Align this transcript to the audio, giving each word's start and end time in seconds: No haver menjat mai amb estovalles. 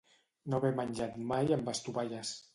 No 0.53 0.57
haver 0.59 0.71
menjat 0.79 1.21
mai 1.33 1.55
amb 1.59 1.71
estovalles. 1.77 2.35